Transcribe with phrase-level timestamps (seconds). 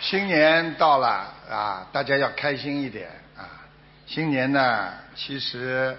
[0.00, 3.66] 新年到了啊，大家要开心一点啊！
[4.06, 5.96] 新年呢，其实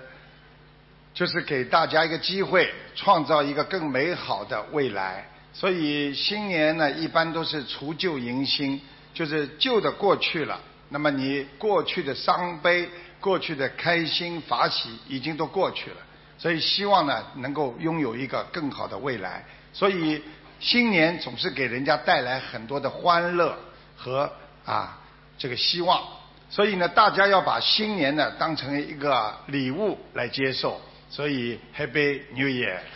[1.14, 5.26] 就是给大家一个机会，创造一个更美好的未来。
[5.52, 8.82] 所以新年呢，一般都是除旧迎新，
[9.14, 10.58] 就是旧的过去了，
[10.88, 12.90] 那么你过去的伤悲、
[13.20, 15.98] 过去的开心、法喜已经都过去了。
[16.38, 19.44] 所以希望呢，能够拥有一个更好的未来。
[19.74, 20.24] 所以
[20.62, 23.60] 新年总是给人家带来很多的欢乐。
[24.00, 24.32] 和
[24.66, 24.98] 啊
[25.38, 26.02] 这个希望，
[26.50, 32.78] 所以呢，大家要把新年呢当成一个礼物来接受，所以 Happy New Year。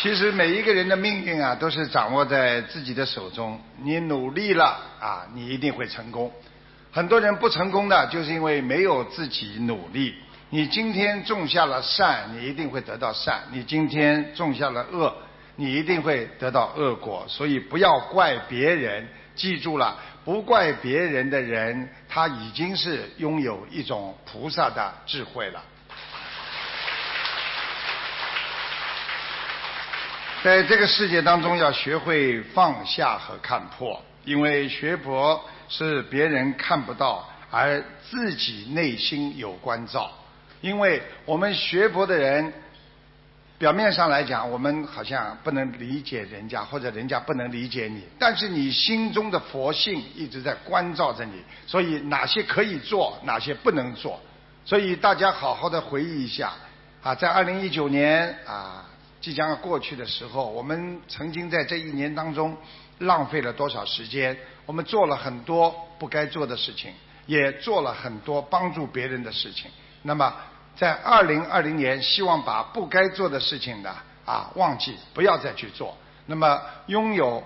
[0.00, 3.60] 其实每一个人的命运啊，都是掌握在自己的手中。
[3.82, 6.32] 你努力了啊，你一定会成功。
[6.92, 10.14] 很多人不成功的，就是因为没有自己努力。
[10.50, 15.14] 你今天种下了善，你一定会得到善；你今天种下了恶。
[15.60, 19.08] 你一定会得到恶果，所以不要怪别人。
[19.34, 25.60] 记住了，不怪别人的人，他已经是拥有一种菩萨的智慧了。
[30.44, 40.12] 在这个世界当中，要学会放下和看破，因为学佛是别人看不到，而自己内心有关照。
[40.60, 42.52] 因为我们学佛的人。
[43.58, 48.04] 表面上来讲，我们好像不能理解人家，或者人家不能理解你。
[48.16, 54.20] 但是你心中的佛性一直在关照着你，所以哪些可以做，哪些不能做。
[54.64, 56.52] 所以大家好好的回忆一下
[57.02, 58.88] 啊，在二零一九年啊
[59.20, 62.56] 即将要过去的时候，我们曾经在这一年当中
[62.98, 64.36] 浪费了多少时间？
[64.66, 66.92] 我们做了很多不该做的事情，
[67.26, 69.68] 也做了很多帮助别人的事情。
[70.02, 70.32] 那么。
[70.78, 73.92] 在二零二零年，希望把不该做的事情呢
[74.24, 75.96] 啊忘记，不要再去做。
[76.26, 77.42] 那么拥有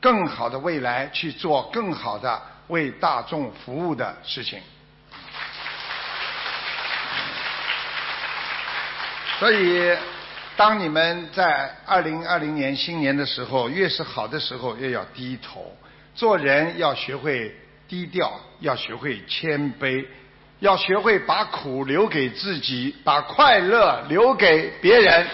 [0.00, 4.60] 更好的未来，去做更好的为大众服务的事情。
[9.38, 9.96] 所以，
[10.56, 15.76] 当你们在二零二零年新年的时候，越是好的时候，越要低头。
[16.14, 17.54] 做人要学会
[17.86, 20.04] 低调，要学会谦卑。
[20.60, 25.26] 要学会把苦留给自己，把快乐留给别人。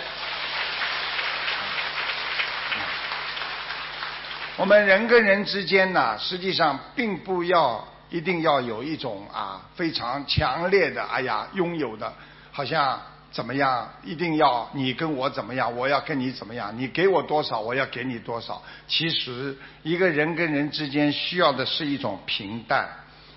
[4.57, 12.13] 我们人跟人之间呢，实际上并不要一定要有一种啊非常强烈的哎呀拥有的，
[12.51, 13.01] 好像
[13.31, 18.61] 怎么样，一定要你跟我怎么样，我要跟你怎么样，你给我多少，我要给你多少。
[18.89, 22.89] 其实一个人跟人之间需要的是一种平淡，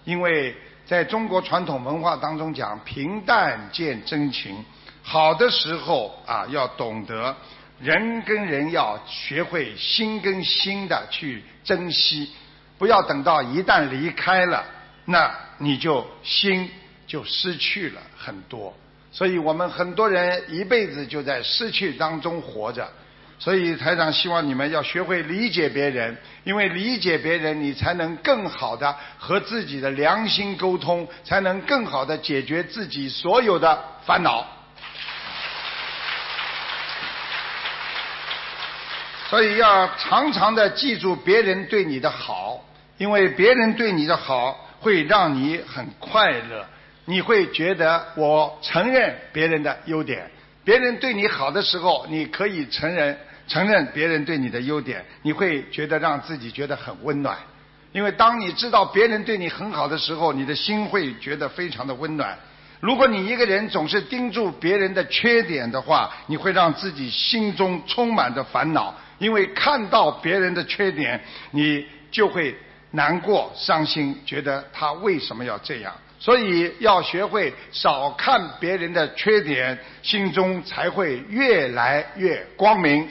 [0.03, 0.55] 因为。
[0.85, 4.63] 在中国传统文化当中讲平淡见真情，
[5.01, 7.35] 好的时候啊要懂得
[7.79, 12.31] 人跟人要学会心跟心的去珍惜，
[12.77, 14.63] 不要等到一旦离开了，
[15.05, 16.69] 那你就心
[17.07, 18.71] 就失去了很多。
[19.11, 22.87] 所以我们很多人一辈子就在失去当中活着。
[23.37, 34.47] 所以台长希望你们要学会理解别人，因为理解别人，你才能更好的和自己的良心沟通，才能更好的解决自己所有的烦恼。
[39.29, 42.63] 所以要常常的记住别人对你的好，
[42.97, 46.65] 因为别人对你的好会让你很快乐，
[47.05, 50.31] 你会觉得我承认别人的优点。
[50.65, 53.17] 别人对你好的时候，你可以承认
[53.47, 57.37] 承认别人对你的优点，你会觉得让自己觉得很温暖。
[57.91, 62.37] 因为当你知道别人对你很好的时候，你的心会觉得非常的温暖。
[62.81, 68.93] 如果你一个人总是盯住别人的缺点的话，你会让自己心中充满着烦恼。
[69.17, 72.53] 因为看到别人的缺点，你就会
[72.91, 75.93] 难过、伤心，觉得他为什么要这样。
[76.19, 83.07] 所以要学会少看别人的缺点，心中才会越来越光明。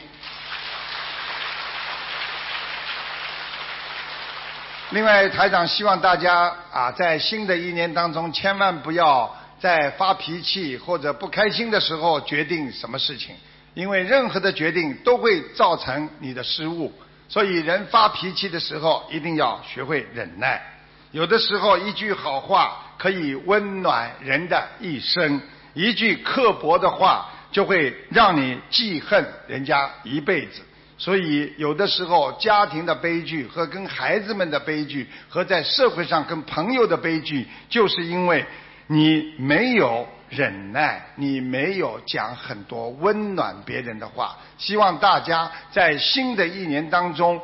[4.90, 13.34] 另外，台长希望大家啊，在新的一年当中，千万不要在发脾气或者不开心的时候决定什么事情，
[13.74, 16.92] 因为任何的决定都会造成你的失误。
[17.28, 20.62] 所以，人发脾气的时候一定要学会忍耐。
[21.10, 22.80] 有的时候，一句好话。
[22.98, 25.40] 可以温暖人的一生，
[25.74, 30.62] 一句刻薄的话就会让你记恨人家一辈子。
[30.96, 38.46] 所以，有的时候家庭的悲剧和跟孩子们的悲剧，和在社会上跟朋友的悲剧，就是因为
[38.86, 44.38] 你没有忍耐，你没有讲很多温暖别人的话。
[44.56, 47.40] 希望大家在新的一年当中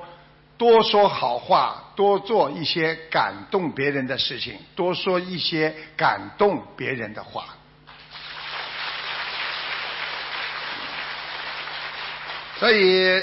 [0.56, 7.44] 多说好话，多做一些感动别人的事情，多说一些感动别人的话。
[12.58, 13.23] 所以，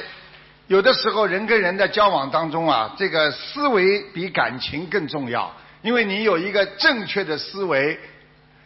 [0.67, 5.51] 有的时候人跟人的交往当中啊，这个思维比感情更重要。
[5.81, 7.99] 因为你有一个正确的思维，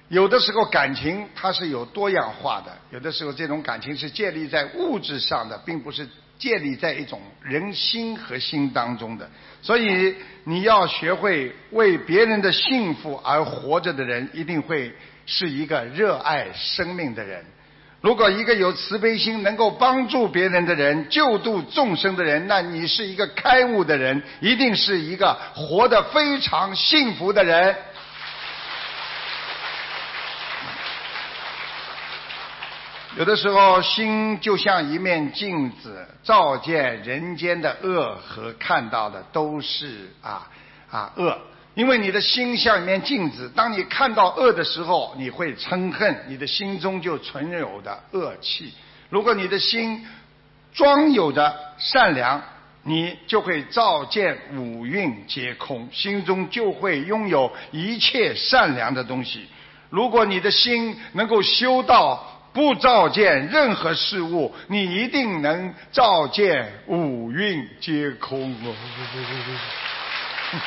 [0.10, 6.06] 有的时候感情它是有多样化的，有的时候这种感情是建立在物质上的，并不是
[6.42, 9.30] 建立在一种人心和心当中的。
[9.62, 10.16] 所以
[10.46, 14.92] 你要学会为别人的幸福而活着的人，一定会
[15.28, 17.46] 是一个热爱生命的人。
[18.02, 27.76] 如果一个有慈悲心、能够帮助别人的人、救度众生的人，那你是一个开悟的人，一定是一个活得非常幸福的人。
[33.18, 40.48] 有的时候，心就像一面镜子，照见人间的恶和看到的都是啊
[40.90, 41.38] 啊恶。
[41.74, 48.74] 因为你的心像一面镜子，当你看到恶的时候，你会嗔恨，你的心中就存有的恶气。
[49.10, 50.08] 如果你的心
[50.74, 52.42] 装有着善良，
[52.84, 59.48] 你就会照见五蕴皆空，心中就会拥有一切善良的东西。
[59.90, 68.76] 如果你的心能够修到不照见任何事物，你一定能照见五蕴皆空哦。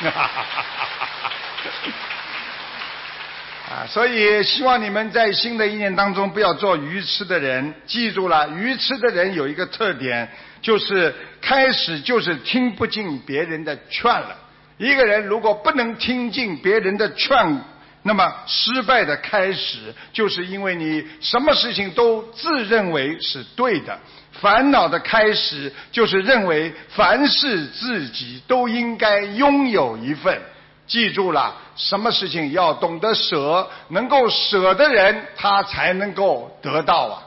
[3.67, 7.73] 啊，所以希望你们在新的一年当中不要做愚痴的人。
[7.87, 10.29] 记住了，愚痴的人有一个特点，
[10.61, 14.37] 就是开始就是听不进别人的劝了。
[14.77, 17.59] 一个人如果不能听进别人的劝，
[18.07, 23.99] 那么失败的开始，就是因为你什么事情都自认为是对的。
[24.31, 30.39] 烦恼的开始就是认为凡事自己都应该拥有一份。
[30.85, 37.23] 记住了，什么事情要懂得舍，能够舍的人，他才能够得到啊。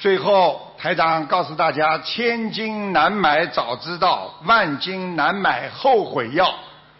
[0.00, 6.52] 最后，台长告诉大家：千金难买早知道，万金难买后悔药。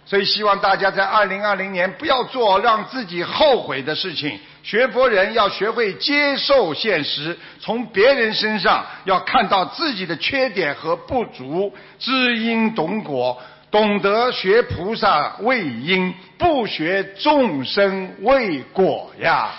[0.06, 4.38] 所以希望大家在二零二零年不要做让自己后悔的事情。
[4.62, 13.36] 学佛人要学会接受现实，从别人身上要看到自己的缺点和不足，知因懂果，
[13.68, 19.50] 懂得学菩萨为因，不学众生为果呀。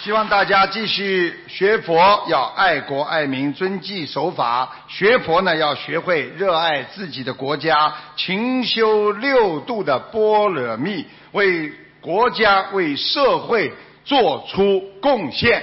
[0.00, 4.70] 希望大家继续学佛，要爱国爱民、遵纪守法。
[4.86, 13.72] 学佛呢，要学会热爱自己的国家，勤修六度的般若蜜，为国家、为社会
[14.04, 15.60] 做出贡献。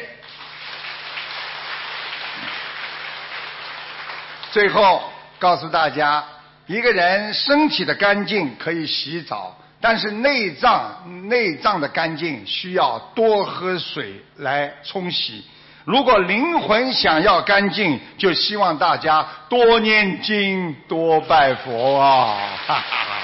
[4.52, 5.02] 最后
[5.40, 6.26] 告诉大家，
[6.68, 9.58] 一个人身体的干净可以洗澡。
[9.88, 15.46] 但是内脏内脏的干净需要多喝水来冲洗。
[15.84, 22.36] 如果灵魂想要干净，就希望大家多念经、多拜佛啊！
[22.66, 23.16] 哈哈哈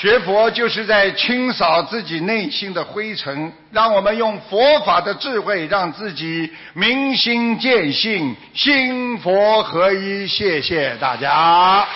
[0.00, 10.26] 学佛就是在清扫自己内心的灰尘，让我们用佛法的智慧，让自己明心见性，心佛合一。
[10.26, 11.86] 谢谢大家。